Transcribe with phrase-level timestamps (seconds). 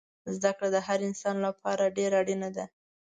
[0.35, 2.65] زده کړه دهر انسان لپاره دیره اړینه ده